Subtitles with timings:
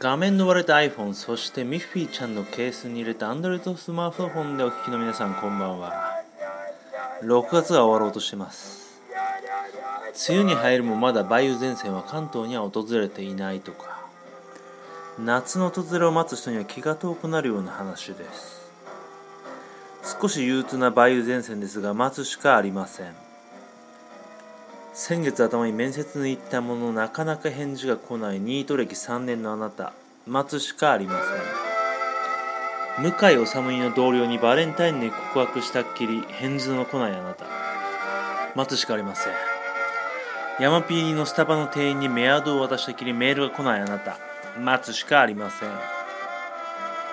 [0.00, 6.22] 画面の割れた iPhone そしてミッフィーちゃんのケースに入れた Android スマートフォンでお聞きの皆さんこんばんは。
[7.22, 8.98] 6月が終わろうとしてます。
[10.26, 14.00] 梅雨に入るもまだ梅雨前線は関東には訪れていないとか。
[15.18, 18.70] 夏の訪れを待つ人には気が遠くなるような話です。
[20.18, 23.29] 少し憂鬱な梅雨前線ですが待つしかありません。
[25.02, 29.94] 先月頭に面接に行ったもののなかなか返事が来ないニート歴3年のあなた。
[30.26, 31.14] 待つしかありま
[32.98, 33.10] せん。
[33.10, 37.46] 向井治の同僚にバレンタインに告白したっきり返事の来ないあなた。
[38.54, 39.32] 待つしかありません。
[40.60, 44.18] 山ピーのスタバの店員にメアドを渡したきりメールが来ないあなた。
[44.60, 45.70] 待つしかありません。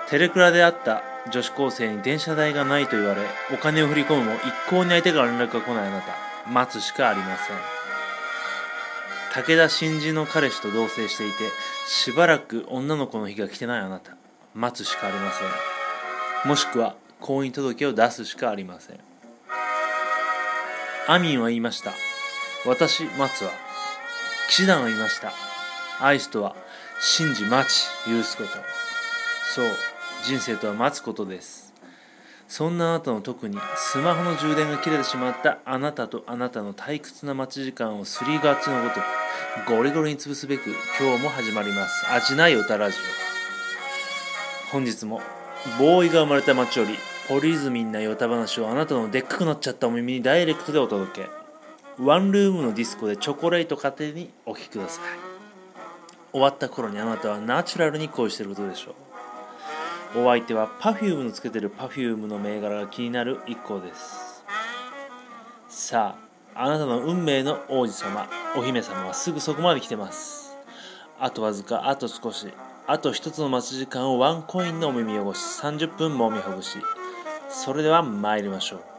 [0.10, 3.22] テレクラで会った女子高生に電車代がないと言われ
[3.54, 6.28] お金を振り込むも一向に相手から連絡が来ないあなた。
[6.52, 7.77] 待つしかありません。
[9.34, 11.36] 武田真治の彼氏と同棲していて
[11.88, 14.16] しばらく女の子の日が来てないあなた。
[14.54, 15.48] 待つしかありません。
[16.50, 19.00] もしくは婚姻届を出すしかありません。
[21.08, 21.94] アミンは言いました。
[22.66, 23.52] 私待つは
[24.50, 25.32] 騎士団は言いました。
[26.02, 26.56] 愛すとは
[27.00, 28.50] 信じ待ち許すこと。
[29.54, 29.66] そう
[30.24, 31.67] 人生とは待つことです。
[32.48, 38.96] そんなあなたの特にスマホの充電が切れてしまったあなたとあなたの退屈な待ち時間をすりがちのごと
[39.66, 42.12] くゴリゴリに潰すべく今日も始まります。
[42.14, 42.98] 味ない歌ラジ
[44.70, 44.72] オ。
[44.72, 45.22] 本日も
[45.78, 46.96] ボーイが生まれた街より
[47.28, 51.30] ポリズミンなヨタ話をあなたのでっかくなっちゃったお耳にダイレクトでお届け。
[52.00, 55.04] ワンルームのディスコでチョコレート家庭にお聴きください。
[56.32, 59.07] 終わった頃にあなたはナチュラルに恋していることでしょう。
[60.16, 64.44] お相手は Perfume のつけてる Perfume の銘柄が気になる一行です。
[65.68, 66.16] さ
[66.56, 70.56] ああなたの運命の王子様お姫様はすぐそこまで来てます。
[71.20, 72.48] あとわずかあと少し。
[72.90, 76.80] あと一つの待ち時間をワンコインのお耳汚し30分もみほぐし。
[77.50, 78.97] それでは参りましょう。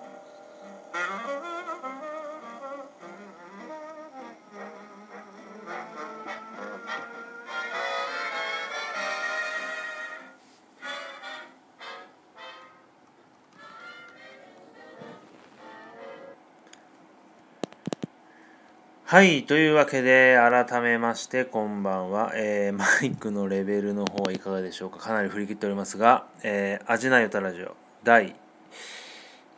[19.11, 19.45] はい。
[19.45, 22.33] というわけで、改めまして、こんばんは。
[22.35, 27.75] えー、マイクのレベルの方はいかがでしょうかかなり振り切っておりますが、えー、味ない歌ラジオ
[28.05, 28.37] 第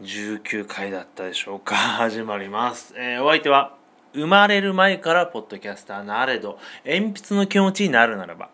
[0.03, 2.95] 19回だったでしょうか 始まります。
[2.97, 3.75] えー、お相手は、
[4.15, 8.51] 生まれる前からポッドキャスターなれど、鉛筆の気持ちになるならば、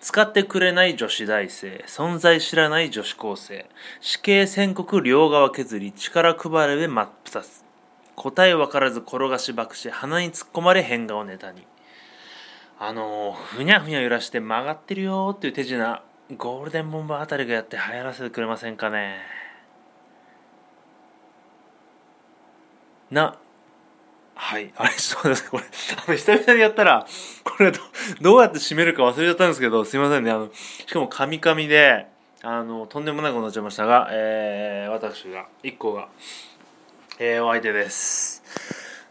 [0.00, 3.66] 使ってくれない女子大生、存在知らない女子高生、
[4.00, 7.59] 死刑宣告両側削り、力配れで真っ二つ。
[8.20, 11.66] 答え分からず転がしばくし鼻に突っ込まれ変顔ネタに。
[12.78, 16.02] あのふにゃふにゃ揺らして曲がってるよっていう手品
[16.36, 19.20] ゴールデンボンバーあたりがやって流行らせてくれませんかね。
[23.10, 23.38] な
[24.34, 25.64] はいあれちょっと待ってくださいこれ
[26.06, 27.06] あの久々にやったら
[27.44, 27.72] これ
[28.20, 30.30] どうやって締めるか忘れちゃったんですけどすいませんね。
[30.30, 32.06] あのしかもカミカミで
[32.42, 36.08] あのとんでもないことになっちゃいましたが、えー、私が一個が。
[37.22, 38.42] えー、お相手です。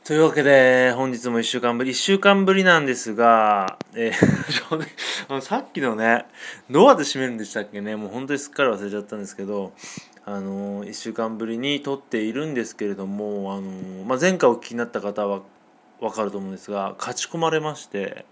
[0.03, 6.25] というわけで、本日も1週間ぶり、1週間ぶりなんですが、えー、 さっきのね、
[6.71, 9.73] どうやって締めるんでしたっけね、もう本当にすっかり忘れちゃったんですけど、
[10.25, 15.41] あのー、1週間ぶりに撮っているんですけれども、あのー、まあ、前回お聞きになった方は
[15.99, 18.25] わかると思うんですが、勝ち込まれまして、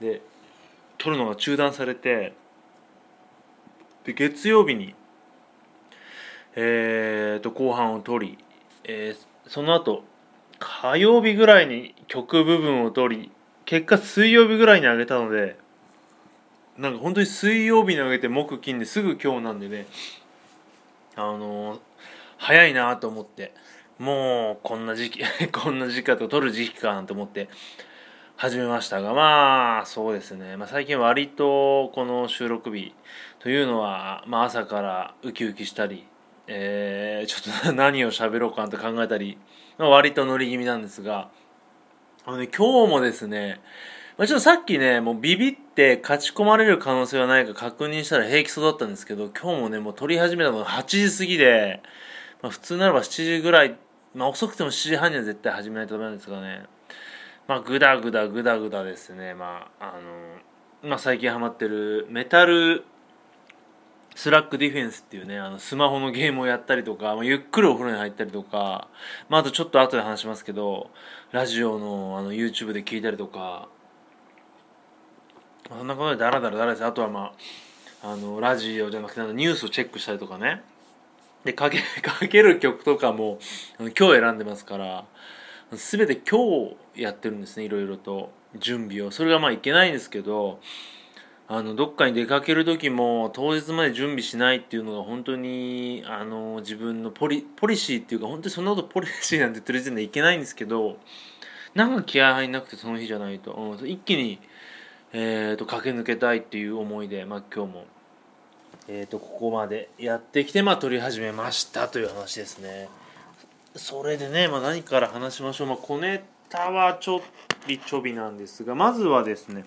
[0.00, 0.20] で、
[0.98, 2.32] 撮るのが中断されて、
[4.02, 4.96] で、月曜日に、
[6.56, 8.38] えーと、後半を取り、
[8.84, 10.04] えー、その後
[10.58, 13.32] 火曜日ぐらいに曲部分を取り
[13.64, 15.56] 結果水曜日ぐらいに上げたので
[16.78, 19.86] なんか本当に水曜日に上げて木金ですぐ今日なんでね
[21.16, 21.80] あのー、
[22.38, 23.52] 早いなと思って
[23.98, 25.20] もうこんな時期
[25.52, 27.48] こんな時期かと取る時期かなんて思って
[28.36, 32.94] 始めましたがまあそうですね、まあ、最近割とこの収録日
[33.38, 36.06] というのは、まあ、朝からウキウキしたり
[36.54, 39.38] えー、ちょっと 何を喋ろうかなと考えたり、
[39.78, 41.30] まあ、割と乗り気味なんですが、
[42.26, 43.60] あのね、今日もですね、
[44.18, 51.82] まあ、ちょっとさっきね、もうビビって勝ち込まれる可能性はないか確認したら平気そうだったんですけど、今日もね、もう撮り始めたのが8時過ぎで、
[52.42, 53.76] まあ、普通ならば7時ぐらい、
[54.14, 56.64] まあ遅くても7時半には絶対始めないとダメなんですがね、
[57.48, 60.00] まあグダグダグダグダですね、まああ
[60.82, 62.84] の、まあ最近ハマってるメタル
[64.14, 68.88] スラックディフェンスっていうね、あの、スマホのゲームをやったりとか、まあ、ゆっくりお風呂に入ったりとか、
[69.28, 70.90] まあ、あとちょっと後で話しますけど、
[71.30, 73.68] ラジオの、あの、YouTube で聞いたりとか、
[75.68, 76.84] そんなことでダラダラダラです。
[76.84, 77.32] あとはま
[78.02, 80.62] あ、あの、ラジオじゃなくて、ニュースをチェックしたりとかね。
[81.44, 83.38] で、かけ、 かける曲とかも、
[83.78, 85.04] あの今日選んでますから、
[85.74, 88.30] すべて今日やってるんですね、いろいろと。
[88.56, 89.10] 準備を。
[89.10, 90.60] それがまあいけないんですけど、
[91.54, 100.96] あのどっかに出かける時も当日まで準備しないっていうのが本当にあの自分のポリポリシーっていうか本当にそんなことポリシーなんて言ってる時点でいけないんですけど
[101.74, 104.38] なんか気合入んなくてその日じゃないと、うん、一気に、
[105.12, 107.84] えーと、駆け抜けたいっていう思いで、まあ、今日も、
[108.88, 112.88] えーと、ここまでやってきて、まあ、撮り始めましたという話ですね。
[113.76, 117.20] それでね、まあ、何から話しましょう、まあ、小ネタはちょっ
[117.66, 119.64] ぴちょびなんですがまずはですね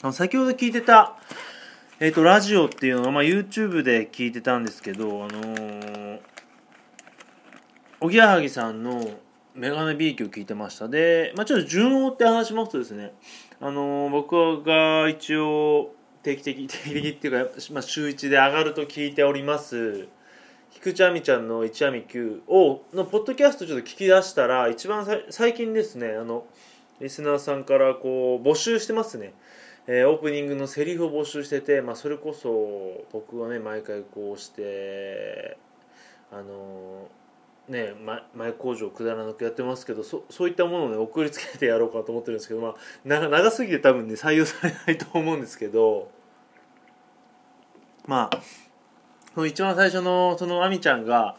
[0.00, 1.16] あの先ほど聞いてた、
[1.98, 6.20] えーと、ラジオっていうのは、まあ、YouTube で聞いてたんですけど、あのー、
[8.00, 9.10] おぎやはぎさんの
[9.56, 10.86] メガネビーキを聞いてました。
[10.86, 13.12] で、まあ、ちょっと順を追って話しますとですね、
[13.60, 15.90] あのー、僕が一応
[16.22, 20.06] 定期的定期的っていうか、まあ、週1で上がると聞いております
[20.70, 26.44] 菊池亜美ちゃんの「一亜美9」をのポッドキャストちょっと聞き出したら一番最近ですねあの
[27.00, 29.32] リスナーさんからこう募集してますね。
[29.90, 35.56] えー、オープニングのセリフを募集してて、まあ、それこそ僕はね毎回こうして
[36.30, 37.94] あのー、ね
[38.34, 46.10] 前工場くだらなくやってますけどそそういったものをね送りつけてやろうかと思ってるんですけど、まあ、長すぎて多分ね採用されないと思うんですけど
[48.06, 48.40] まあ
[49.34, 51.38] その一番最初のその亜美ちゃんが、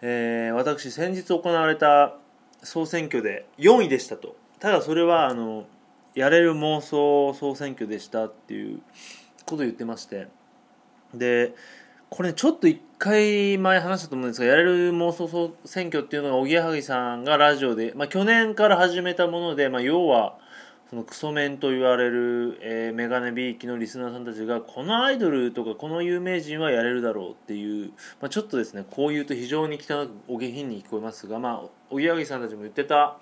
[0.00, 2.14] えー、私先日行われた
[2.62, 4.36] 総選挙で4位でしたと。
[4.60, 5.64] ただそれはあの
[6.14, 8.80] やれる妄想総選挙でしたっていう
[9.46, 10.28] ことを言ってまして。
[11.14, 11.54] で
[12.08, 20.36] これちょっと一回前話したと思うんですがやれる妄想総選挙っていうのがおぎやはぎさんがラジオで、まあ、去年から始めたもので、まあ、要は
[20.90, 33.20] そのクソメンと言われる、えー、メガネビーキのリスナーさんたちがこのアイドルとかこの有名人はやれるだろうっていう、まあ、ちょっとですねこう言うと非常に汚くお下品に聞こえますが、まあ、おぎやはぎさんたちも言ってた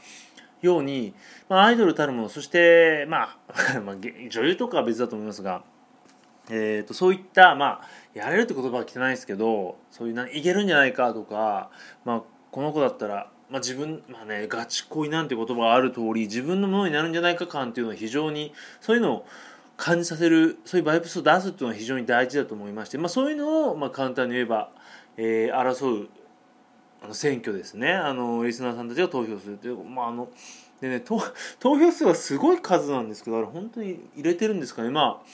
[0.61, 1.15] ように、
[1.49, 3.39] まあ、アイドルたるものそして、まあ、
[4.31, 5.63] 女優とかは別だと思いますが、
[6.51, 11.71] えーと、そういった、まあ、やれるって言葉は汚いですけどそういうないけるんじゃないかとか、
[12.05, 19.27] まあ、この子だったら、まあ、自分、まあね、ガチ恋なんて言葉がある通り自分のものになるんじゃないか感っていうのは非常にそういうのを
[19.77, 24.71] 感じさせるそういうバイブスを出すっていうのは非常に大事だと思いまして、まあ、そういうのを、まあ、簡単に言えば、
[25.17, 26.09] えー、争う
[27.13, 27.93] 選挙ですね。
[27.93, 30.29] あのリスナーさんたちが投票するっていうまああの
[30.81, 31.19] でね 投
[31.61, 34.91] 票数はすごい数なんですけどあれ本当に入れてるんですかね。
[34.91, 35.27] まあ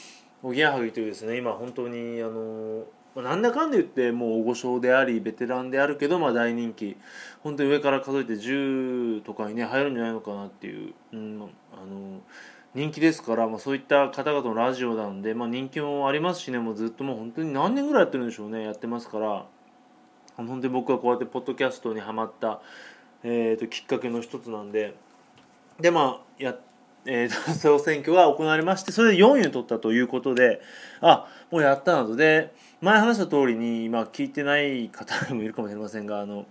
[0.42, 2.84] おぎやはぎというですね今本当にあの
[3.22, 6.96] なんだかんで言ってもう大御所でありベテランであるけど、まあ、大人気。
[7.42, 12.20] 本当に上から数えて10とかにね入るんじゃないのかなっていう、うん、あの
[12.74, 19.46] 人気ですから、まあ、そういった方々のラジオなんで、まあ、人気もありますしねもうずっともう本当に何年ぐらいやってるんでしょうねやってますから。
[20.36, 22.60] 本当に僕はこうやってポッドキャストにはまった、
[23.22, 24.94] えーと、きっかけの一つなんで
[25.80, 26.56] でまあや
[27.06, 30.62] えー、総選挙が行われましてそれで4位を取ったということで
[31.02, 32.16] あもうやったなと。
[32.16, 36.46] で前話した通りに、まあ、聞いてない方もいるかもしれませんがあの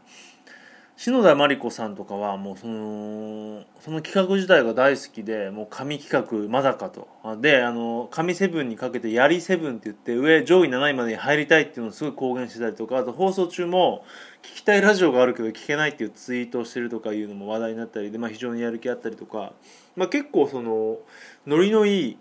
[0.96, 7.08] 篠田麻里子さんとかはもうそのその企画自体が大好きでもう神企画まだかと。
[7.42, 14.06] であの神セブンにかけてやりセブンって言って上上位7位までに入りたいっていうのをすごい公言してたりとかあと放送中も
[14.44, 19.54] 聞きたいラジオがあるけど聞けないっていうツイートをしてるとかいうのも話題になったりで、まあ、非常にやる気あったりとか、
[19.96, 21.00] まあ、結構その
[21.48, 22.18] ノリのいい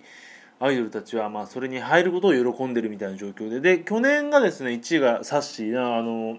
[0.61, 3.61] アイドルたちはまあそれに入ることを喜んでるみたいな状況で。
[3.61, 5.99] で去年がですね1位がサッシー。
[5.99, 6.39] あの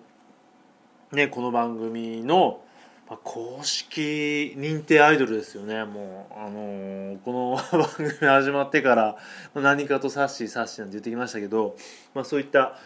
[1.14, 2.62] ね、この番組の、
[3.08, 5.84] ま、公式認定アイドルですよね。
[5.84, 7.32] もう、あのー、こ
[7.72, 9.16] の番組始まってから
[9.54, 11.76] 何かとサッシーサッシーなんて言ってきましたけど、
[12.16, 12.80] まあ、そういった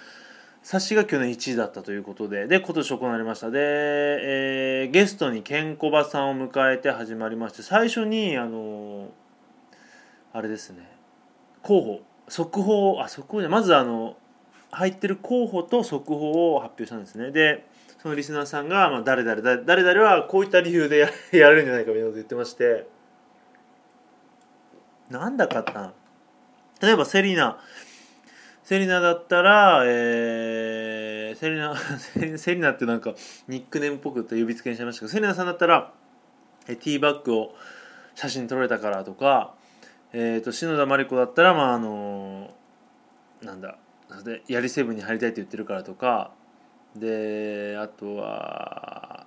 [0.61, 3.49] サッシーが去年1位だったということでで今年行われました。
[3.49, 9.07] で、えー、ゲストにケンコバさんを迎えて始まりまして最初にあのー、
[10.33, 10.79] あれですね
[11.61, 14.17] 候補速報あ速報じゃまずあの
[14.71, 17.31] 入ってる候補と速報を発表したんですね。
[17.31, 17.65] で
[18.01, 22.87] そのリスナーさんが、まあ、誰々誰誰はこういった理由で やるんじゃないかみたいなこと言ってまして。
[25.09, 25.93] なんだかった
[26.81, 27.59] 例えばセリナ。
[28.63, 31.73] セリナだったら、えー、セリナ
[32.37, 33.15] セリナってなんか
[33.47, 35.93] ニックネームっぽくて呼びつけにしちゃいましたけどセリナさんだったら
[36.67, 37.55] えティーバッグを
[38.15, 39.53] 写真撮れたからとか、
[40.11, 42.53] えーと、篠田麻里子だったらまああの
[43.41, 43.77] なんだ
[44.25, 46.31] でやりセブンに入りたいって言ってるからとか
[46.99, 49.25] であとは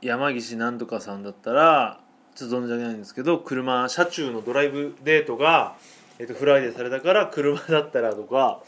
[0.00, 2.00] 山岸なんとかさんだったら
[2.34, 5.74] ちょっと存じ上げないんですけど車車中のドライブデートが、
[6.18, 8.60] えー、とフライデーされたから車だったらとか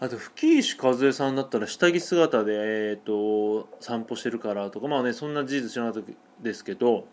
[0.00, 7.06] あと吹石一恵さんだったら下着姿で、えー、と散歩してるからとかまあねそんな事実知らなかったですけど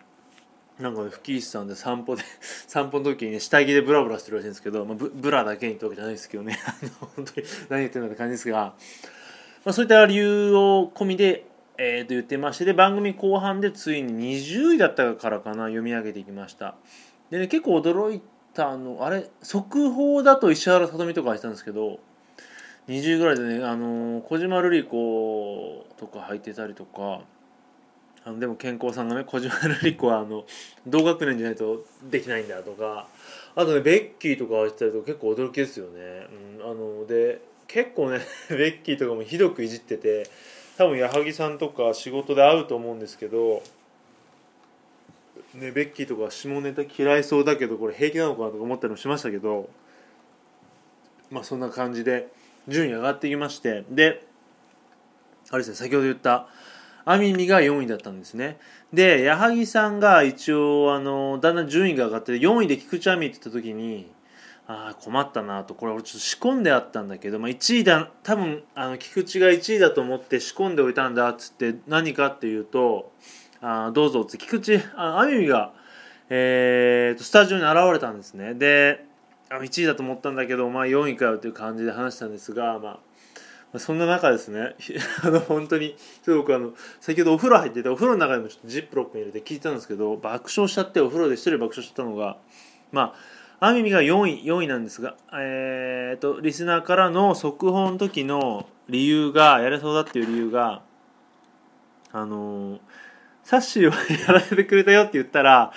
[0.79, 2.23] なんかね吹石さんで散歩で
[2.67, 6.59] 散歩の時にね下着でブラブラしてるらしいんですけど、まあ、ブラだけにってわけじゃないですけどね。
[6.67, 8.73] あの本当に何言ってんだって感じですが、
[9.65, 11.47] まあ、そういった理由を込みで、
[11.79, 16.75] えー、と言ってましてで番組後半でついに20位だったからかな読み上げていきました。
[17.31, 18.21] でね結構驚い
[18.53, 21.99] たのあれ速報だと石原さとみとか入ってたんですけど
[22.87, 27.21] 20位ぐらいでねあの小島瑠璃子とか入ってたりとか
[28.23, 30.45] あのでも健康さんがね小島瑠璃子はあの
[30.85, 33.07] 同学年じゃないとできないんだとか
[33.55, 36.27] あとねベッキーとか入ってたりとか結構驚きですよね、
[36.61, 38.19] うん、あので結構ね
[38.49, 40.29] ベッキーとかもひどくいじってて
[40.77, 43.63] 多分矢作さんとか仕事で会うと思うんですけど
[45.53, 49.69] ねベッキーとか下ネタ嫌いそうだけどこれ平気なのかなとか思ったりもしましたけど
[51.31, 52.27] まあそんな感じで
[52.67, 54.25] 順位上がってきましてで
[55.49, 56.47] あれですね先ほど言った
[57.05, 58.57] アミミが4位だったんですね。
[58.91, 64.11] で矢作さんが一応あのだんだん順位が上がって4位で菊池亜美って言った時に
[64.67, 65.75] ああ困ったなと。
[65.75, 73.11] これ俺ちょっと仕込んであったんだけど、まあ、1位だ多分あの菊池が1位だと思って仕込んでおいたんだっつって何かっていうと
[73.61, 75.73] あどうぞっつって菊池ああみみが、
[76.29, 78.55] えーと、スタジオに現れたんですね。
[78.55, 79.05] で
[79.49, 82.99] 1位だと思ったんだけど、まあ、4位かよっていう感じで話したんですが、ま
[83.73, 84.75] あ、そんな中ですね。
[85.21, 92.37] あの本当にすごくあの先ほどお風呂入っててお風呂の中でもちょっとジップロックに入れて聞いたんですけど爆笑しちゃってお風呂で一人爆笑しちゃったのが
[92.91, 100.83] まあアミミが4位4位なんですが、えーと、リスナーからの速報の時の理由がやれそうだっていう理由が
[102.11, 102.79] あのー、
[103.43, 103.95] サッシーは
[104.27, 105.73] やらせてくれたよって言ったら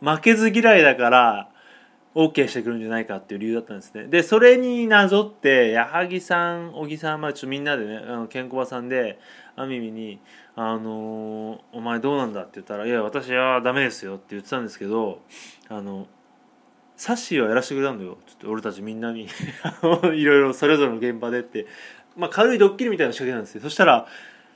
[0.00, 1.50] 負けず嫌いだから
[2.14, 9.20] OK してくるんじゃないかっていう理由だったんですねでそれになぞって矢作さん小木さん、まあ、ちょみんなでねあのケンコバさんで
[9.54, 10.18] あみみに
[10.56, 15.20] 「あのー、お前どうなんだ?」って言ったら「いや私はダメですよ」って言ってたんですけど
[15.68, 16.06] あの
[16.98, 19.26] サッシーはやらせてくれたんだよ」つって俺たちみんなに。
[20.12, 21.66] いろいろそれぞれの現場でって、
[22.16, 23.62] まあ、軽いドッキリみたいな仕掛けなんですよ。
[23.62, 24.06] そしたら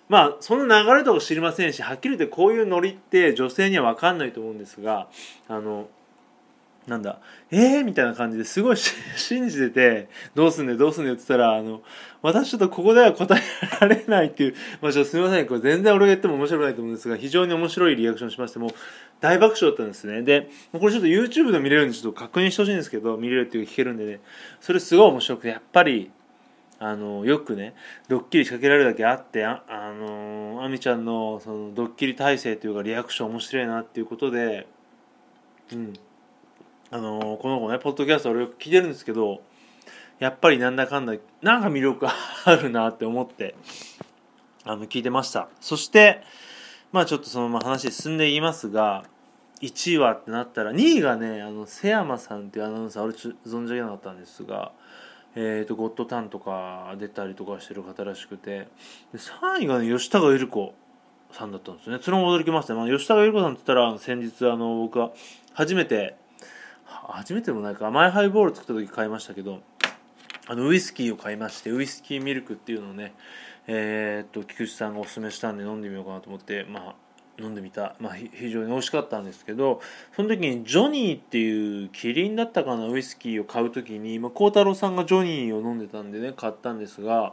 [0.09, 5.09] まあその流れとか知りませんしはっきり言ってこういうノリって女性には分かんないと思うんですが
[5.49, 5.89] あの
[6.87, 7.21] なんだ
[7.51, 7.85] えー？
[7.85, 8.77] みたいな感じですごい
[9.17, 11.83] 信じててどうすんねどうすんねって言ったらあの
[12.23, 13.41] 私ちょっとここでは答え
[13.81, 18.73] られないっていうまあちょっとすみませんこれ全然俺が言っても面白くないと思うんですが非常に面白いリアクションしましても
[19.21, 20.23] 大爆笑だったんですね。
[20.23, 24.21] でこれちょっと YouTube で見れるんでちょっと確認してほしいんですけど見れるっていう聞けるんでね。
[24.61, 26.11] それすごい面白くてやっぱり
[26.81, 27.75] あのよくね
[28.09, 34.67] ドッキリ仕掛けられるだけあってあ、あのー、亜美ちゃんのそのドッキリ体制というかリアクション面白いなっていうことで
[35.73, 35.93] うん。
[36.95, 39.41] あのー、この子ねポッドキャスト俺よく聞いてるんですけど
[40.19, 43.55] やっぱりなんだかんだなんか魅力あるなって思って
[44.65, 45.49] あの聞いてました。
[45.61, 46.23] そして
[46.93, 49.05] まあちょっとそのまま話進んでいきますが
[49.63, 54.73] 1位はってなったら2位がねあの瀬山さんっていうアナウンサー俺存じ上げなかったんですが
[55.35, 58.69] えーと、ゴッドタンとか出たりとかしてる方らしくてで
[59.15, 60.75] 3位がね吉高由里子
[61.31, 61.99] さんだったんですね。
[62.03, 65.13] それも驚きました、まあ、吉高由里子さんって言ったら先日あの僕は
[65.55, 66.17] 初めて
[67.09, 67.89] 初めてでもないか。
[67.89, 69.61] 甘いハイボール作った時買いましたけど
[70.47, 73.15] あのウイスキーを買いましてウイスキーミルクっていうのをね
[73.67, 76.95] えー、っと菊池さんがおすすめしたんで飲んでみようかなと思ってまあ
[77.39, 79.81] 飲んでみた、まあ、非常に美味しかったんですけど
[80.15, 87.33] その時にジョニーっていうキリンだったかなウイスキーを買う時に孝太郎さんがジョニーを飲んでたんでね買ったんですが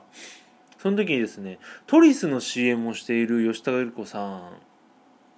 [0.78, 4.52] その時にですねトリスの CM をしている吉高由里子さん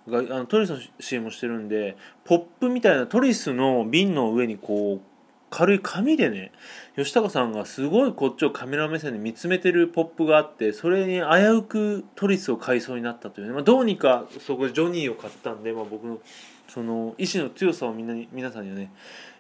[0.10, 5.12] があのトリスの CM をしてるんでポップみたいなトリスの瓶の上にこう
[5.52, 6.52] 軽い紙でね
[6.96, 16.20] 吉高さんがすごいこっちをカメラ目線で見つめてるポップがあってそれに危うくトリスを買いそうになったというね、まあ、どうにかそこでジョニーを買ったんで、まあ、僕の
[16.70, 18.92] その意志の強さをみんなに皆さんにはね、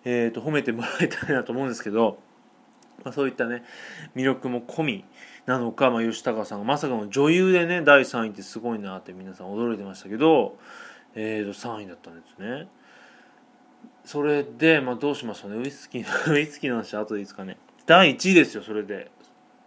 [0.03, 2.19] えー、と褒めてもらいたいなと思うんですけど、
[3.05, 3.63] まあ、そういったね
[4.13, 5.05] 魅力も込み
[5.45, 10.57] なのか、まあ、吉高さんがまさかの女優でね第3位ってすごいなって皆さん驚いてましたけど、
[11.15, 12.67] えー、と3位だったんですね。
[14.05, 15.57] それで、まあ、どうしましょうね？
[15.57, 17.57] ウイスキー ウイスキーの話後でいいですかね？
[17.85, 19.11] 第1位ですよそれで。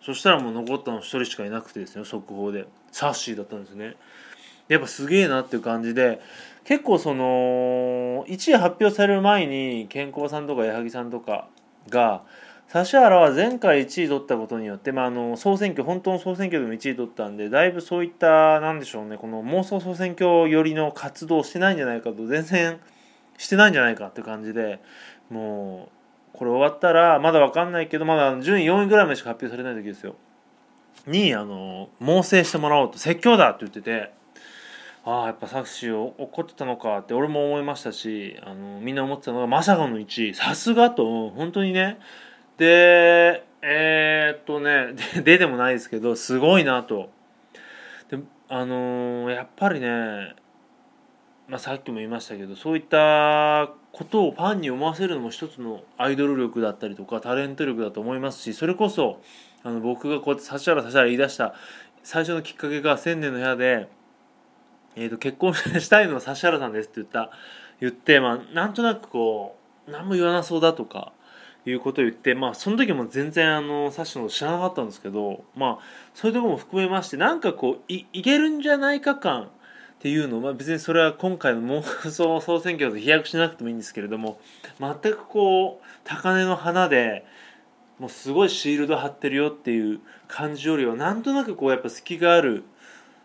[0.00, 2.66] そしたらもう残ったの1人しかいなくてですね速報で。
[2.92, 3.96] サッシーだったんですね。
[4.68, 6.20] やっぱすげえなっていう感じで
[6.64, 11.48] 結構その1位発表される前に健康さんとか矢作さんとか
[11.90, 12.22] が
[12.72, 22.80] 指原は前回1位取ったことによって、まあ、あの総選挙本当の総選挙でも1位取ったんでだいぶそういったなんでしょうねこの妄想総選挙寄りの活動してないんじゃないかと全然
[23.38, 24.80] してないんじゃないかって感じで
[25.30, 25.88] も
[26.34, 30.16] うこれ終わったらまだ分かんないけどまだ順位4位ぐらいまでしか発表されない時ですよ。
[31.06, 34.12] にあの猛省してもらおうと説教だって言ってて
[35.04, 40.34] ああやっぱ作詞を怒ってたのかって俺も思いましたしあのみんな思ってたのがまさかの1位。
[40.34, 41.98] さすがと本当にね。
[42.56, 47.10] でえー、っとねで でもないですけどすごいなと。
[48.10, 48.18] で
[48.48, 50.34] あのー、やっぱりね、
[51.48, 59.22] まあ、さっきも言いましたけどそういったことをファンに思わせるのも一つのアイドル力だったりとかタレント力だと思いますしそれこそ
[59.62, 61.54] あの僕がこうやって指原指原言い出した
[62.02, 63.88] 最初のきっかけが千年の部屋で、
[64.94, 67.30] えー、と結婚したいのは指原さんですって言った
[67.80, 69.56] 言って、まあ、なんとなくこ
[69.88, 71.12] う何も言わなそうだとか
[71.66, 79.46] いうことを言ってまあその時も全然あのサッシのこと知らなかったんですけどまあそういうとこも含めましてなんかこういいけるんじゃないか感っ
[80.00, 84.38] ていうのは、まあ、別にそれは今回の妄想総選挙と飛躍しなくてもいいんですけれども
[84.78, 87.24] 全くこう高嶺の花で
[87.98, 92.64] もうすごいシールド貼ってるよっていう感じよりはなんとなくこうやっぱ隙がある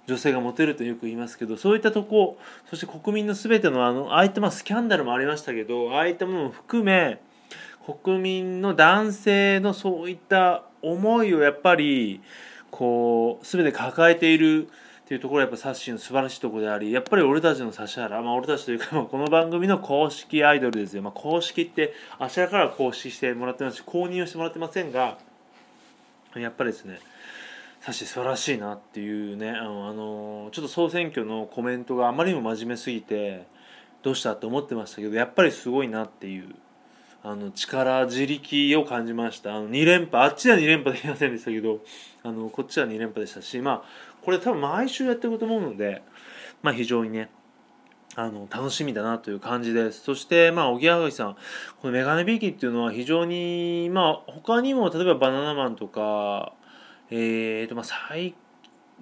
[0.08, 2.38] 女性がモテるとよく言いますけどそういったとこ
[2.70, 7.20] そして国民の全てのあのああいったまあスキャンダルもありましたけどああいったものも含め
[7.94, 12.22] 国民の男性のそういった思いをやっぱり
[12.72, 14.70] こう全て抱えているっ
[15.10, 23.78] ていうところはやっぱサッシーの素晴らしいところでありやっぱり俺たちの指原まあ俺たちというか、まあ、この番組の公式アイドルですよ、まあ、公式ってあちらから公式してもらってます。
[23.78, 25.18] し公認をしてもらってませんが
[26.36, 27.00] やっぱりですね
[27.82, 33.48] サッシー素晴らしいなっていうねあのあのちょっと総選挙のコメントがあまりにも真面目すぎて
[34.04, 36.54] どうしたって思ってましたけどやっぱりすごいなっていう
[37.22, 39.56] あの力自力を感じました。
[39.56, 41.82] あの2連覇あっちは2連覇できませんでしたけど
[42.24, 43.82] あのこっちは2連覇でしたしまあ
[44.22, 46.02] これ多分毎週やってると思うので
[46.62, 47.30] まあ非常にね
[48.16, 50.02] あの楽しみだなという感じです。
[50.02, 51.36] そしてまあおぎやはぎさん
[51.82, 56.54] このメガネビーキっていうのは非常にまあ他にも例えばバナナマンとか
[57.12, 58.34] えーとまあ最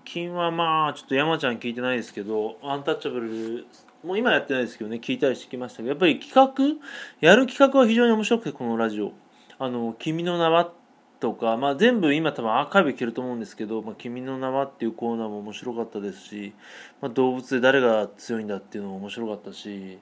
[0.08, 3.65] 近はまあちょっと山ちゃん聞いてないですけどアンタッチャブル
[4.06, 6.88] もう今やってないですけどね聞いたりしてきましたけどやっぱり企画
[7.20, 9.12] やる企画は非常に面白くてこのラジオ
[9.60, 10.72] 「あの君の名は」
[11.20, 16.54] とか、まあ、全部今多分アーカイブいけると思うんですけど「まあ、君の名は」っていうコーナーも面白かったですし、
[17.02, 20.00] まあ、動物で誰が強いんだっていうのも面白かったし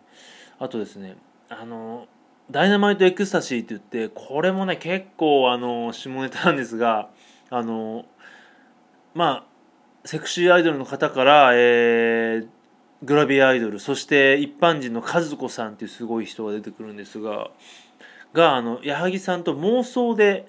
[0.59, 1.17] あとですね
[1.49, 2.07] あの
[2.51, 7.09] ダイナマイトエクスタシーって言ってこれもね結構あの下ネタなんですが
[7.49, 8.05] あの
[9.15, 9.54] まあ
[10.05, 12.47] セクシーアイドルの方から、えー、
[13.03, 17.49] グラビアアイドルそして一般人の和子さんっていうすごい人が出てくるんですが
[18.33, 20.47] があの矢作さんと妄想で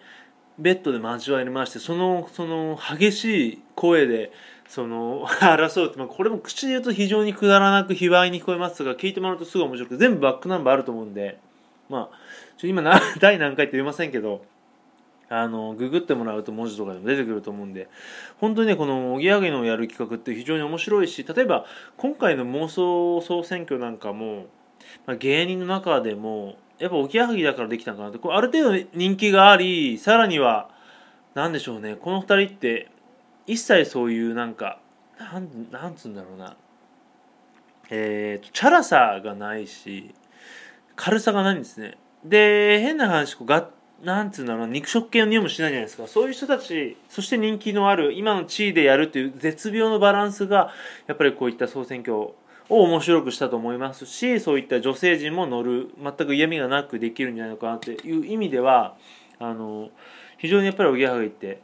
[0.59, 4.33] ベッドで交わりましてそのその激しい声で
[4.69, 11.38] その争うって、まあ、これも口で言うと非常にくだらなく卑猥に聞こえますが聞いてもらうとすごい面白くて全部バックナンバーあると思うんで
[11.88, 12.16] まあ
[12.59, 12.83] ちょ今
[13.21, 14.45] 第何回って言いませんけど
[15.29, 17.89] あのググってもらうと文字とかでも出てくると思うんで
[18.39, 21.65] 本当にねこのおぎやはぎのやる企画って非常に面白いし例えば
[21.97, 24.47] 今回の妄想総選挙なんかも、
[25.05, 30.71] まあ、芸人の中でもやっぱおぎやはぎだからできたのかなってこある程度人気がありさらには
[31.35, 32.91] 何でしょうねこの2人って
[33.47, 34.79] 一切そういうなんか
[35.19, 36.57] なんなんつうんだろうな。
[37.89, 40.12] えーとチャラさがないし
[40.97, 41.97] 軽さがないんですね。
[42.25, 43.71] で変な話こうが
[44.03, 46.07] なんつうんだろう肉食系の匂いもしないじゃないですか。
[46.07, 50.71] そういう人たちそして人気のある今の地位でやるという絶妙のバランスが
[51.07, 52.35] やっぱりこういった総選挙を
[52.69, 58.97] 面白くしたと思いますしそういった女性陣も乗る全く嫌味がなくできるんじゃないのかなっていう意味では
[59.39, 59.91] あの
[60.39, 61.61] 非常にやっぱりおぎやはぎって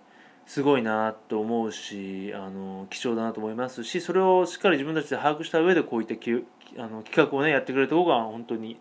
[0.47, 6.31] すごいなと思うしあの貴重だなと思いますしそれをしっかり自分たちで把握した上でこういったき
[6.79, 8.79] あの企画をねやってくれた方が本当に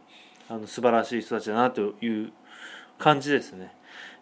[0.50, 2.32] あの素晴らしい人たちだなという
[3.02, 3.74] 感じですね、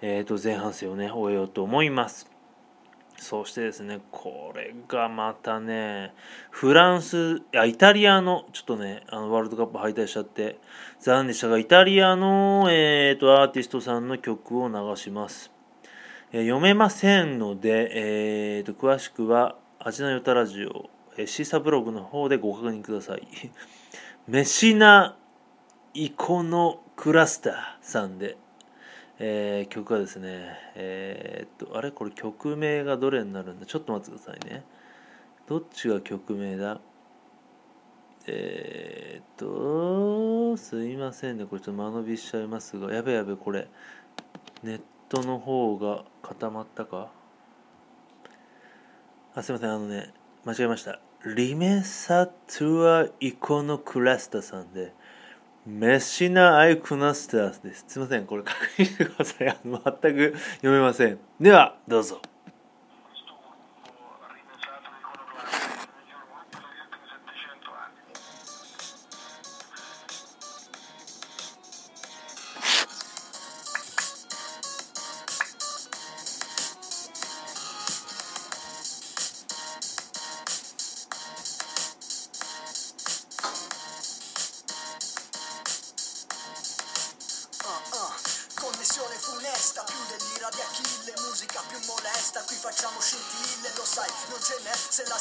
[0.01, 2.31] えー、と前半戦をね終えようと思います。
[3.17, 6.13] そしてですねこれがまたね
[6.51, 10.57] フランスいやイタリアのちょっとねあのワールドカップ敗退しちゃって
[11.01, 15.51] 残念でしたがイタリアの、えーと、アーティストさんの曲を流します、
[16.31, 23.27] え、読めませんので、えーと、詳しくは「味な与太ラジオ」えー、 Seesaa ブログの方でご確認ください。
[24.27, 25.17] メシナ・
[25.93, 28.37] イコノクラスターさんで
[29.21, 31.91] えー、曲はですね、えー、っと、あれ？
[31.91, 33.65] これ曲名がどれになるんだ？
[33.65, 34.63] ちょっと待ってくださいね。
[35.47, 36.79] どっちが曲名だ？
[38.27, 41.45] えー、っと、すいませんね。
[41.45, 43.67] これちょっと間延びしちゃいますが、やべやべ、これ、
[44.63, 47.09] ネットの方が固まったか？
[49.35, 49.71] あすいません。
[49.71, 50.13] あのね
[50.45, 50.99] 間違えました。
[51.25, 54.93] リメサトゥアイコノクラスタさんで
[55.65, 57.85] メシナアイクナスタスです。
[57.87, 58.25] すいません。
[58.25, 59.57] これ確認してください。
[59.63, 61.19] 全く読めません。
[61.39, 62.21] ではどうぞ。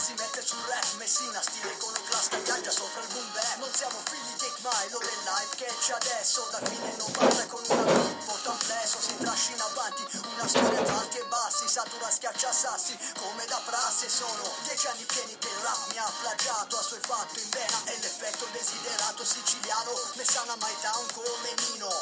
[0.09, 3.57] Si mette sul rap Messina, stile iconoclasta, viaggia sopra il boom bap.
[3.59, 6.49] Non siamo figli di Ekmai, lo del life che c'è adesso.
[6.51, 10.97] Da fine 90 con una beat porta un plesso Si trascina avanti, una storia tra
[10.97, 14.09] alti e bassi Satura schiaccia sassi, come da prassi.
[14.09, 17.79] Sono dieci anni pieni che il rap mi ha plagiato A suo fatto in vena.
[17.85, 21.92] E l'effetto desiderato siciliano Messana Mai Town come Nino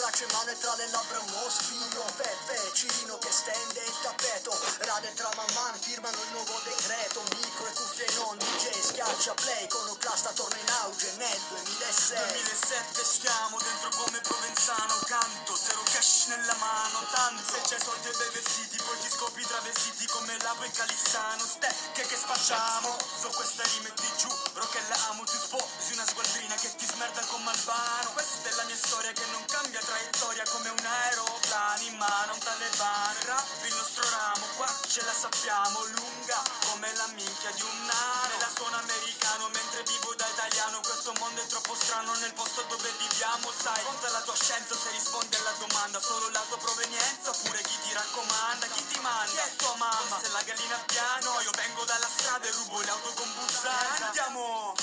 [0.00, 4.48] Birraccio in mano tra le labbra uno spino Peppe, Cirino che stende il tappeto.
[4.80, 7.20] Rade tra man man firmano il nuovo decreto.
[7.36, 9.64] Micro e cuffie non DJ schiaccia play.
[9.64, 14.96] Iconoclasta torna in auge nel 2006 2007 stiamo dentro come Provenzano.
[15.04, 17.52] Canto, zero cash nella mano Tanto.
[17.52, 21.44] Se c'è soldi e bei vestiti Poi ti scopri travestiti come Lapo e Calissano.
[21.44, 22.96] Ste che spacciamo.
[23.20, 25.24] So questa rime ti giuro che la amo.
[25.24, 29.26] Tu sposi una squadrina che ti smerda con Malvano Questa è la mia storia che
[29.32, 34.04] non cambia traiettoria Come un aeroplano in mano a un talebano Il Rap il nostro
[34.06, 36.38] ramo qua ce la sappiamo Lunga
[36.70, 41.42] come la minchia di un nano la suono americano mentre vivo da italiano Questo mondo
[41.42, 45.54] è troppo strano nel posto dove viviamo Sai, conta la tua scienza se rispondi alla
[45.58, 49.30] domanda Solo la tua provenienza oppure chi ti raccomanda Chi ti manda?
[49.30, 50.16] Chi è tua mamma?
[50.22, 54.74] Se la gallina piano Io vengo dalla strada e rubo le auto con buzzata Andiamo!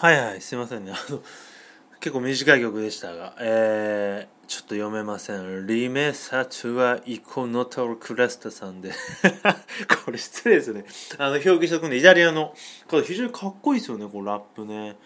[0.00, 0.92] はいはいすいませんね。
[0.94, 1.20] あの
[1.98, 5.66] 結構短い曲でしたが、えー、ちょっと読めません。
[5.66, 8.92] リメサチュアイコノトルクレスタさんで。
[10.04, 10.84] これ失礼ですね。
[11.18, 12.54] あの表記しておくんでイタリアの
[12.86, 14.06] 方非常にかっこいいですよね。
[14.06, 14.96] こうラップね。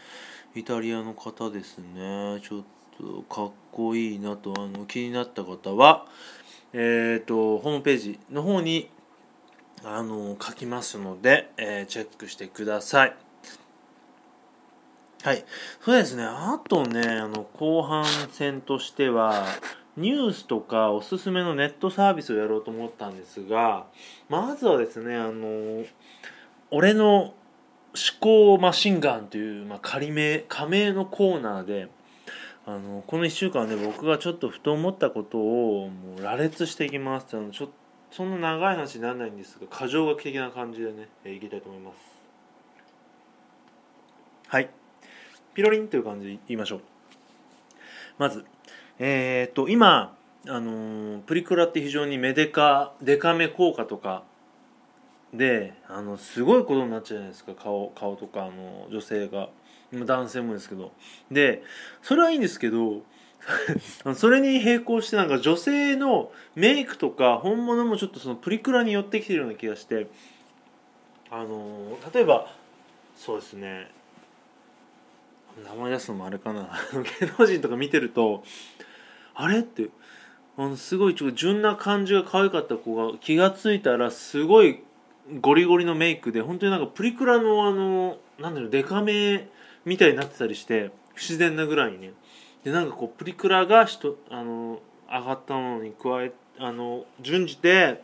[0.55, 2.42] イタリアの方ですね。
[2.42, 2.64] ちょっ
[2.98, 4.52] とかっこいいなと。
[4.59, 6.07] あの気になった方は
[6.74, 8.90] えっ、とホームページの方に
[9.85, 13.32] あの書きますので、えーチェックしてください。
[15.23, 15.45] はい。
[15.81, 16.25] そうですね。
[16.25, 19.45] あとね、あの、後半戦としては、
[19.97, 23.87] ニュースとかおすすめのネットサービスをやろうと思ったんですが、
[24.29, 25.85] まずはですね、あの、
[26.71, 27.35] 俺の思
[28.21, 31.89] 考マシンガンという、まあ、仮名、仮名のコーナーで、
[32.67, 37.37] あの、この1週間ね、僕がちょっとふと思ったことを、もう羅列していきます。
[37.37, 37.75] あのちょっと
[38.11, 41.97] そんな長い話にならないんですが、過剰書き的な感じでね、いきたいと思います。
[44.49, 44.69] はい。
[45.55, 46.81] ピロリンという感じで言いましょう。
[48.19, 48.45] まず
[48.99, 54.25] えっ、と今あのプリクラって非常にメデカデカめ効果とか
[55.33, 57.53] であのすごいことになっちゃうじゃないですか。
[57.55, 59.49] 顔顔とかあの女性が。
[59.93, 60.93] 男性もですけど。
[61.31, 61.62] で
[62.01, 63.03] それはいいんですけど
[64.17, 70.07] それに並行してなんか女性のメイクとか本物もちょっとそのプリクラに寄ってきてるような気がして。
[71.31, 72.53] あの例えば
[73.17, 73.91] そうですね。
[75.65, 76.69] 名前出すのもあれかな。
[77.21, 78.45] 芸能人とか見てると
[79.35, 79.88] あれって
[80.57, 84.83] あのすごいちょっと純な感じが可愛かった子が気が付いたらすごい
[85.41, 89.49] ゴリゴリのメイクで本当になんかプリクラのあのなんだろうデカめ
[89.85, 92.01] みたいになってたりして不自然なぐらいに。
[92.01, 92.12] ね
[92.65, 98.03] でなんかこうプリクラが人あの上がったのに加えあの順じて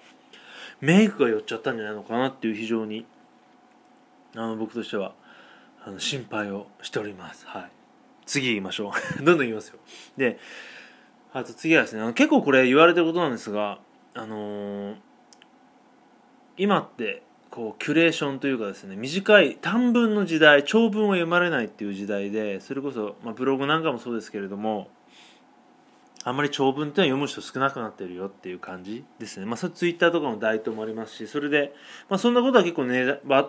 [0.80, 3.06] メイクが寄っちゃったんじゃないのかなっていう非常に。
[4.34, 5.14] あの僕としては。
[5.88, 7.46] あの心配をしております。
[7.46, 7.70] はい。
[8.26, 9.24] 次言いましょう。
[9.24, 9.78] どんどん言いますよ。
[10.18, 10.38] で、
[11.32, 13.80] あと次はですね、あの結構これ言われてることなんですが、
[14.14, 14.96] あのー
[16.58, 24.88] 今ってこうキュレーションというかですね短い短文の時代長文を読まれないっていう時代でそれこそ、まあ、ブログなんかもそうですけれども
[26.28, 29.46] あんまり長文っていうのは読む人少なくなってるよっていう感じですね。
[29.46, 31.72] まあ、それツイッターとかの台頭もありますし、それで、
[32.10, 33.04] まあ、そんなことは結構ネ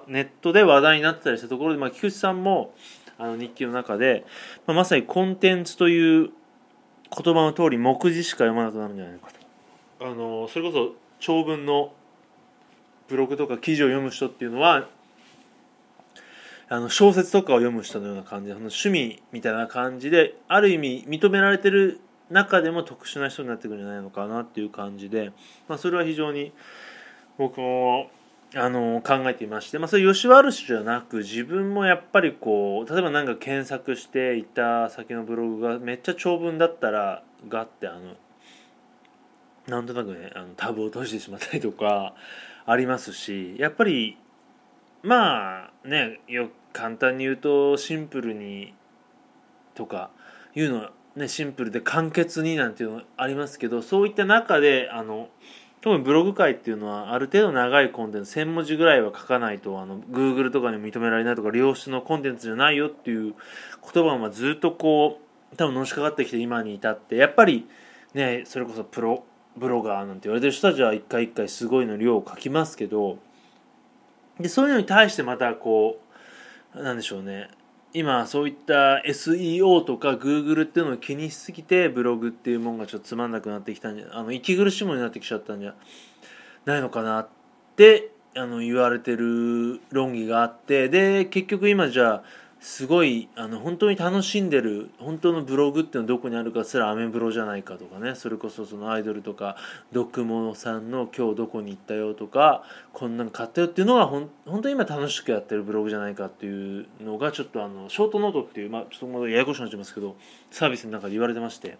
[0.08, 2.74] ネットで話題になってたりしたところで、まあ、菊池さんも
[3.18, 4.26] あの日記の中で、
[4.65, 6.30] まあ、まさにコンテンツという
[7.12, 9.28] 言葉の通り目次しか読まなくなるんじゃないか
[10.00, 10.06] と。
[10.06, 11.92] あのそれこそ長文の
[13.10, 14.88] ブログとか記事を読む人っていうのは
[16.70, 25.32] あの小説とかを読む人のような感じで趣味みたいな感じである意味認められてる中でも特殊な人になってくるんじゃないのかなっていう感じで、
[25.68, 26.54] まあ、それは非常に
[27.38, 28.10] 僕も
[28.56, 38.15] あの考えていまして、まあ、それ吉原氏じゃなく自分もやっぱりこう例えば何か検索していた先のブログがめっちゃ長文だったらがってあの
[39.68, 42.15] なんとなくねあのタブを閉じてしまったりとか
[42.65, 44.18] ありますしやっぱり
[45.04, 48.74] まあねよ簡単に言うとシンプルに
[49.76, 50.10] とか
[50.56, 55.30] いうのはねシンプルで簡潔になんていうのありますけどそういった中であの
[55.82, 63.34] 特にブログ界っていうのはある程度長いコンテンツ1000文字ぐらいは書かないとあの Google とかに認められないとか良質のコンテンツじゃないよっていう
[63.94, 65.20] 言葉はずっとこ
[65.54, 67.68] う多分のしかかってきて今に至ってやっぱり
[68.14, 69.24] ねそれこそプロ
[69.56, 73.18] ブロガーなんて言われてる人たちは一回一回すごいの量を書きますけど
[74.40, 76.02] でそういうのに対してまたこ
[76.76, 77.50] うなんでしょうね
[77.93, 85.73] 今そういった SEO とか Google っていうのを気にしすぎてブログっていうもんがちょっとつまんなくなってきたんじゃあの息苦しいものになってきちゃったんじゃ
[86.65, 87.28] ないのかなっ
[87.75, 92.23] てあの言われてる論議があってで結局今じゃあ
[92.60, 99.56] すごいあの本当に楽しんでる本当のブログっていうのはどこにあるかすらアメブロじゃないかとかねそれこそそのアイドルとか
[99.93, 110.17] ドッグモさんの今日どこに行ったよとかこんなん買ったよっていうのがほん本当に今楽しくやってるブログじゃないかっていうのがちょっとあのショートノートっていうまあちょっとまだややこしくなっちゃいますけど
[110.52, 111.78] サービスの中で言われてまして、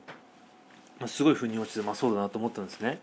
[0.97, 3.01] まあ、すごい腑に落ちてまあそうだなと思ったんですね。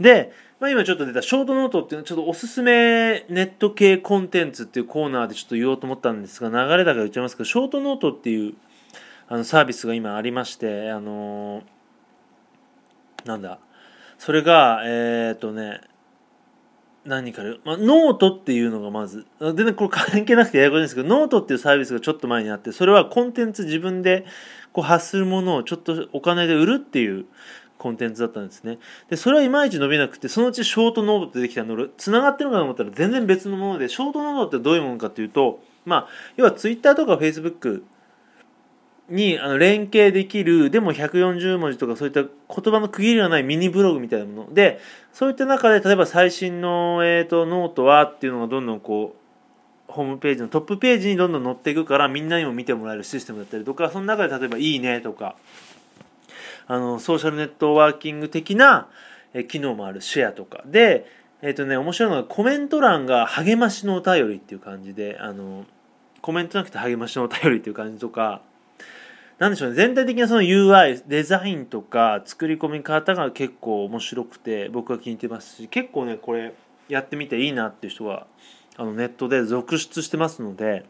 [0.00, 8.54] で、まあ、今ちょっと出たショートノートっていうのはちょっとおすすめネット系コンテンツっていうコーナーでちょっと言おうと思ったんですが流れだから言っちゃいますけどショートノートっていう
[9.28, 13.58] あのサービスが今ありましてあのー、なんだ
[14.18, 15.80] それがえー、っとね
[17.04, 24.26] 何かで、まあ、ノートっていうのがまず全然これ関係なくてややこしいんですけどノートっていうサービスがちょっと前にあってそれはコンテンツ自分で
[24.72, 27.26] こう発するものをちょっとお金で売るっていう
[27.78, 28.78] コンテンツだったんですね。
[29.08, 37.84] で、それはいまいち伸びなくて、そのうち ShortNote ってできたの、繋がってるかと思ったら全然別のもので、 ShortNote ってどういうものかっていうと、まあ、要はツイッターとかフェイスブック
[39.08, 44.80] にあの連携できる、でも140文字とかそういった言葉の区切りがないミニブログみたいなもので、
[45.12, 49.18] そういった中で、例えば最新の、えーと、ノートはっていうのがどんどんこう、
[49.88, 55.34] ホームページのトップページにどんどん載っていくからみんなにも見てもらえるシステムだったりとかその中で例えば「いいね」とか
[56.68, 58.88] あのソーシャルネットワーキング的な、
[59.34, 60.62] え機能もあるシェアとか。
[60.66, 61.06] で
[61.42, 65.64] えっ、ー、とね面白いのがコメント欄が励ましのお便りっていう感じであの
[66.20, 68.42] コメントなくて励ましのお便りっていう感じとか。
[69.38, 69.76] なんでしょうね。
[69.76, 76.54] 全体的なその UI デザインとか作り込み方が結構面白くて僕は気に入ってますし結構ねこれ
[76.88, 78.26] やってみていいなっていう人が
[78.76, 80.84] あのネットで続出してますので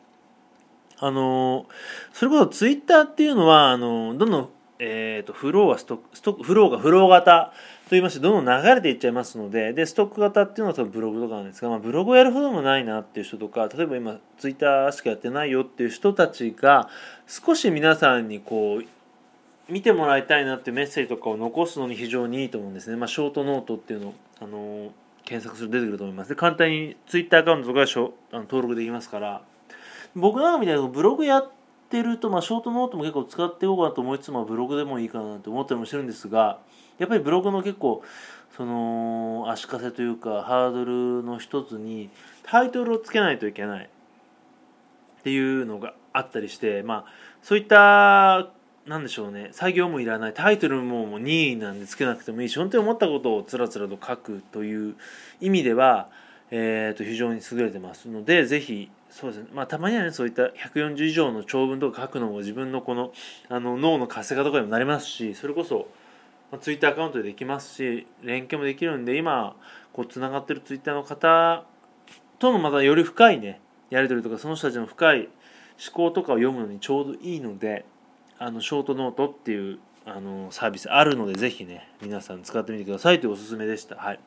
[0.98, 1.66] あの
[2.12, 4.48] それこそツイッターっていうのはあのどんどん
[4.80, 7.52] えーと、フローはストックストックフローがフロー型
[7.84, 16.88] と言いましてどんどん流れていっちゃいますのででストック型っていうのは多分ブログとかなんですが、まあ、ブログをやるほどもないなっていう人とか例えば今ツイッターしかやってないよっていう人たちが
[17.26, 24.92] 少し皆さんにこう見てもらいたいなっていうメッセージとかを残すのに非常にいいと思うんですね、まあ、ショートノートっていうのを、あの
[25.24, 26.30] 検索すると出てくると思います。
[26.30, 29.42] で簡単にツイッターアカウントとかしょあの登録できますから。
[30.14, 31.57] 僕なんかみたいなブログやって
[31.88, 36.58] ってると、まあ、ショートノートも結構使っていこうかなと思いつつ、まあ、ブログでもいいかなと思ったりもしてるんですが
[36.98, 38.02] やっぱりブログの結構
[38.56, 42.10] その足かせというかハードルの一つに
[42.42, 47.04] タイトルをつけないといけないっていうのがあったりしてまあ
[47.42, 48.50] そういった
[48.86, 54.96] なんでしょうね作業もいらないタイトルももう任意なんでつけなくてもいいし本当に思ったことをつらつらと書くという
[55.40, 56.08] 意味では、
[56.50, 63.12] えー、と非常に優れてますのでぜひそうですねまあたまにはねそういった140以上の長文とか書くのも自分のこの
[63.48, 65.88] あの脳の活性化とかにもなりますしそれこそ、
[66.52, 69.56] まあ、ツイッターアカウントでできますし連携もできるんで今
[69.92, 71.64] こうつながってるツイッターの方
[72.38, 75.28] とのまたより深いねやり取りとかその人たちの深い思
[75.92, 77.84] 考とかを読むのにちょうどいいので
[78.38, 83.96] あのショートノートっていうあのサービスあるのでぜひね皆さん使ってみてくださいというおすすめでした。
[83.96, 84.20] はい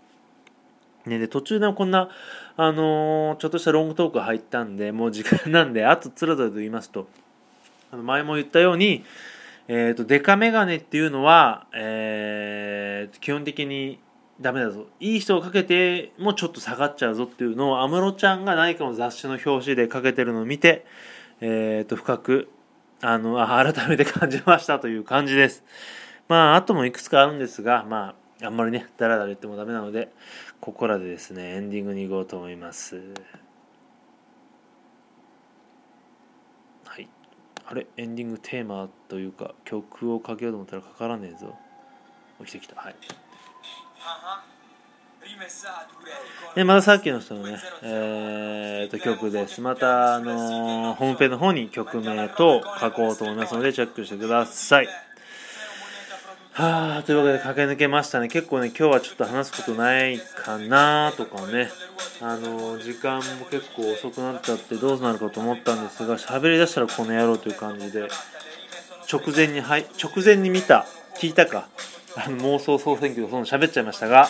[1.05, 2.09] ね、で途中でもこんな、
[2.57, 7.07] あのー、ちょっとしたロングトーク入ったんでもう時間なんであとつらつらと言いますと
[7.91, 9.03] あの前も言ったように、
[9.67, 12.81] えー、とデカメガネっていうのは、えー
[13.19, 13.99] 基本的に
[14.39, 14.87] ダメだぞ。
[14.99, 20.85] いい人をかけてもちょっと下がっちゃうぞっていうのを安室ちゃんが何かの雑誌の表紙でかけてるのを見て、
[21.41, 22.49] えー、と深く
[23.01, 25.63] あのあ改めて感じましたという感じです。
[26.27, 30.11] まああともいくつかあるんですがまああんまりねダラダラ言ってもダメなので
[30.59, 33.01] ここらでですねエンディングに行こうと思います。
[36.85, 37.07] はい。
[37.65, 37.87] あれ？
[37.97, 41.55] エンディングテーマというか曲をかけようと思ったらかからねえぞ。
[42.39, 42.75] 起きてきた。
[42.81, 42.95] はい。
[46.55, 49.61] でまたさっきの人のね、えー、と曲です。
[49.61, 54.87] また、あのーホームページの方に曲名と書こうと思いますのでチェックしてください。
[56.53, 58.27] はあというわけで駆け抜けましたね。
[58.27, 61.69] 結構ね今日はちょっと話すことないかなとかね。
[62.19, 68.07] あの時間も結構遅くなっちゃってどうなるかと思ったんですが喋りだしたらこの野郎という感じで
[69.11, 70.85] 直前にはい直前に見た
[71.17, 71.67] 聞いたか
[72.15, 74.27] あの妄想総選挙でその喋っちゃいましたが、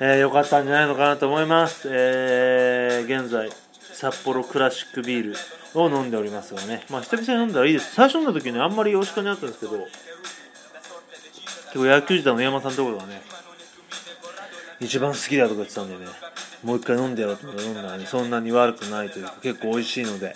[0.00, 3.50] えー、よかったんじゃないのかなと思います、えー現在
[3.92, 5.36] 札幌クラシックビール
[5.74, 6.86] を飲んでおりますがね。
[6.88, 7.94] まあ久々に飲んだらいいです。
[7.94, 9.86] 最初飲んだ時ねあんまり美味しくなかったんですけど
[11.72, 13.22] 結構野球時代の山さんところがね
[14.80, 16.06] 一番好きだとか言ってたんでね
[16.62, 20.34] もう一回飲んでやろうと思って飲んだらねそんなに悪くないというか結構美味しいので、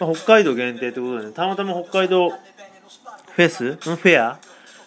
[0.00, 4.38] まあ、北海道限定ということでねたまたま北海道フェスフェア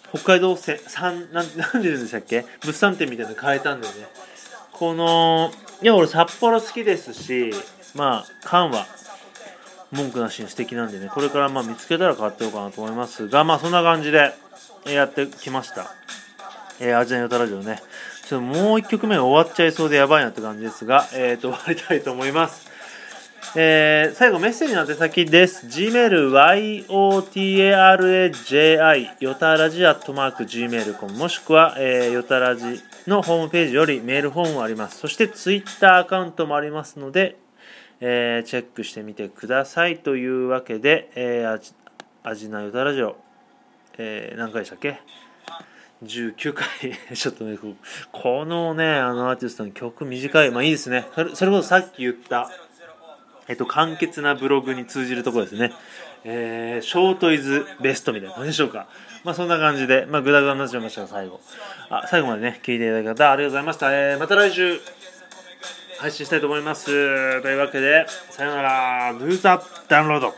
[0.10, 2.44] 北海道せ三なんなんで言うんでしたっけ？
[2.66, 4.08] 物産展みたいなの変えたんだよね。
[4.74, 7.54] このいや俺札幌好きですし
[7.96, 8.88] まあ缶は
[9.92, 14.34] 文句なしに素敵なんでねこれからまあ見つけたら買ってようかなと思いますがまあそんな感じで。
[14.86, 15.94] やってきました。
[16.80, 17.82] えー、アジアヨタラジオね。
[18.26, 22.72] ちょっともう1曲目終わっちゃいそうでやばいなって感じですがえっ、と終わりたいと思います。
[23.56, 25.68] えー最後メッセージの宛先です。
[25.68, 26.32] gmail
[26.88, 34.98] yotaraji ヨタラジアットマーク gmail.com もしくは、えー、ヨタラジのホームページよりメールフォームもあります。
[34.98, 37.38] そしてツイッターアカウントもありますので、
[38.00, 41.74] えーチェックしてみてくださいというわけで、えー、アジ
[42.24, 43.18] アジナヨタラジオ、
[43.98, 45.00] えー何回でしたっけ
[46.04, 46.68] ？19回
[47.16, 47.58] ちょっとね
[48.12, 52.50] このねあのアーティストの曲短いまあいいですねそれそれこそさっき言った
[53.52, 55.74] えっと、簡潔なブログに通じるところですね。
[56.24, 58.88] えー、ショートイズベストみたいな感じでしょうか。
[59.26, 61.42] まあそんな感じで、まあグダグダになっちゃいましたが、最後。
[61.90, 63.92] あ、最後までね、聞いていただいた方、ありがとうございました。
[63.92, 64.80] えー、また来週、
[66.00, 66.86] 配信したいと思います。
[67.42, 69.38] というわけで、さよなら、Do the
[69.90, 70.32] download!